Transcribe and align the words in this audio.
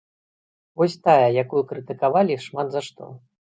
Вось 0.81 0.95
тая, 1.09 1.27
якую 1.43 1.63
крытыкавалі 1.73 2.41
шмат 2.49 2.67
за 2.75 2.85
што. 2.89 3.15